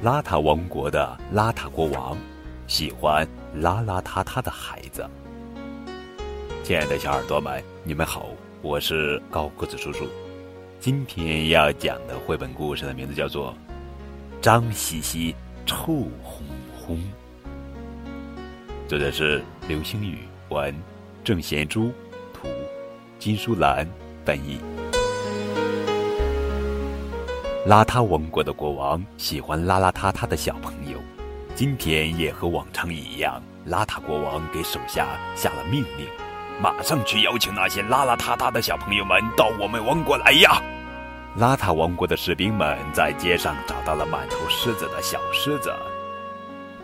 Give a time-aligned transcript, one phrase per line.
[0.00, 2.16] 邋遢王国的邋遢国王
[2.68, 5.04] 喜欢邋邋遢遢的孩子。
[6.62, 8.28] 亲爱的小耳朵们，你们好，
[8.62, 10.06] 我是高个子叔叔。
[10.78, 13.52] 今天要讲的绘本故事的名字叫做
[14.40, 15.34] 《脏兮兮
[15.66, 15.92] 臭
[16.22, 16.44] 烘
[16.80, 16.94] 烘》，
[18.86, 20.18] 作者是刘星宇，
[20.50, 20.72] 文
[21.24, 21.90] 郑贤珠，
[22.32, 22.46] 图
[23.18, 23.84] 金淑兰
[24.24, 24.60] 翻译。
[27.68, 30.98] 邋遢王国的国王喜欢邋邋遢遢的小朋友，
[31.54, 36.08] 今天也和往常一样，邋遢国王给手下下了命令。
[36.62, 40.62] 马上去邀请那些邋邋遢遢的小朋友们到我们王国来呀！
[41.38, 45.70] 邋遢王国的士兵们在街上找到了满头虱子的小狮子，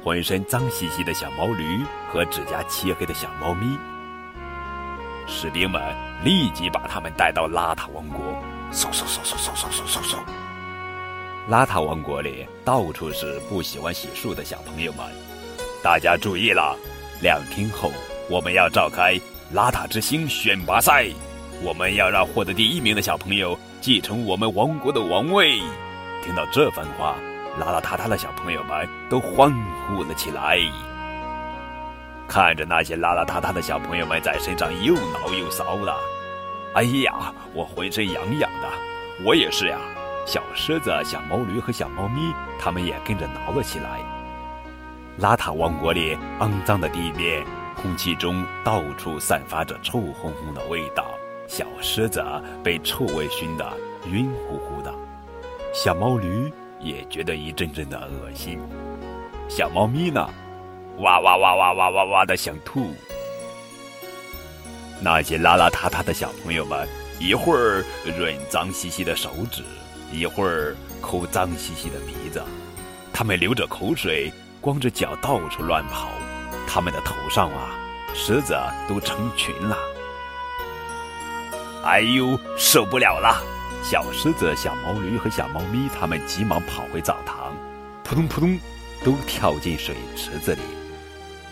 [0.03, 1.81] 浑身脏兮兮的小毛驴
[2.13, 3.75] 和指甲漆黑的小猫咪。
[5.27, 5.81] 士兵们
[6.23, 8.23] 立即把他们带到邋遢王国，
[8.71, 10.19] 嗖嗖嗖嗖嗖嗖嗖嗖嗖。
[11.47, 15.05] 邋遢王国里到处是不喜欢洗漱的小朋友们，
[15.83, 16.75] 大家注意了，
[17.21, 17.93] 两天后
[18.31, 19.21] 我们要召开。
[19.55, 21.07] 邋遢之星选拔赛，
[21.63, 25.59] 我们要让获得第一名的小朋友继承我们王国的王位。
[26.25, 27.15] 听到这番话，
[27.61, 29.53] 邋邋遢遢的小朋友们都欢
[29.87, 30.59] 呼了起来。
[32.27, 35.95] 看着那些邋邋遢遢的小朋友们在身上又挠又搔的，
[36.73, 38.69] 哎呀，我浑身痒痒的。
[39.27, 39.79] 我也是呀。
[40.27, 44.01] 小狮子、小毛驴和小猫咪，它们也跟着挠了起来。
[45.21, 47.45] 邋遢王国里肮脏的地面。
[47.77, 51.05] 空气中到处散发着臭烘烘的味道，
[51.47, 52.25] 小狮子
[52.63, 54.95] 被臭味熏得晕乎乎的，
[55.75, 58.59] 小毛驴也觉得一阵阵的恶心，
[59.49, 60.27] 小猫咪呢，
[60.99, 62.95] 哇哇哇哇哇哇哇的想吐。
[65.03, 66.89] 那些邋邋遢遢的小朋友们，
[67.21, 67.85] 一会儿
[68.17, 69.63] 润脏兮兮的手指，
[70.15, 72.43] 一会儿抠脏兮兮的鼻子，
[73.13, 76.09] 他们流着口水，光着脚到处乱跑。
[76.67, 77.71] 他们的头上啊，
[78.15, 78.57] 虱子
[78.89, 79.77] 都成群了。
[81.85, 83.43] 哎呦，受不了了！
[83.83, 87.55] 小狮子、小毛驴和小猫咪，他们急忙跑回澡堂，
[88.03, 88.59] 扑通扑通，
[89.05, 90.63] 都跳进水池子里。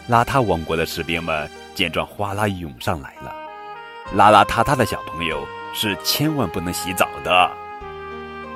[0.08, 3.34] 邋遢王国的士兵们见状，哗啦涌上来了。
[4.16, 7.50] 邋邋遢遢的小朋友是千万不能洗澡的。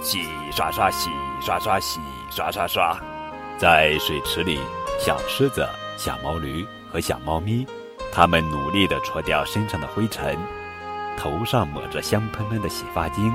[0.03, 2.97] 洗刷刷，洗刷刷，洗刷刷刷，
[3.59, 4.61] 在水池里，
[4.99, 5.67] 小狮子。
[5.99, 6.63] 小毛驴
[6.93, 7.67] 和小猫咪，
[8.13, 10.37] 它们努力地搓掉身上的灰尘，
[11.17, 13.35] 头上抹着香喷喷的洗发精，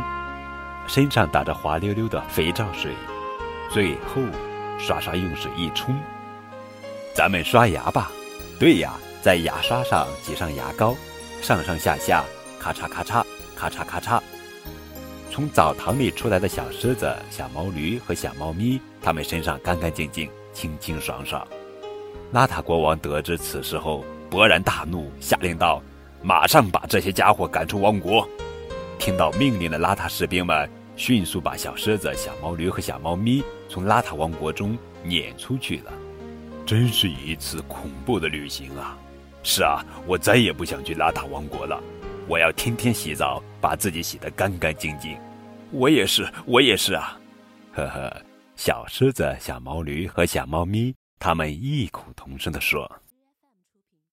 [0.86, 2.94] 身上打着滑溜溜的肥皂水，
[3.72, 4.22] 最后
[4.78, 6.00] 刷刷用水一冲。
[7.16, 8.12] 咱们刷牙吧，
[8.60, 8.94] 对呀，
[9.24, 10.96] 在牙刷上挤上牙膏，
[11.42, 12.24] 上上下下，
[12.60, 14.22] 咔嚓咔嚓，咔嚓咔嚓。
[15.32, 21.48] 从澡堂里出来的小狮子、小毛驴和小猫咪，它们身上干干净净，清清爽爽。
[22.34, 25.82] 邋遢国王得知此事后，勃然大怒，下令道
[26.22, 28.28] ：“马上把这些家伙赶出王国！”
[29.00, 35.94] 听到命令的邋遢士兵们迅速把小狮子、小毛驴和小猫咪从邋遢王国中撵出去了。
[36.66, 38.98] 真是一次恐怖的旅行啊！
[39.44, 41.82] 是啊，我再也不想去邋遢王国了。
[42.32, 45.20] 我要天天洗澡，把自己洗得干干净净。
[45.70, 47.20] 我也是，我也是啊！
[47.74, 48.22] 呵呵，
[48.56, 50.96] 小狮子、小毛驴和小猫咪。
[51.20, 52.90] 他们异口同声地说。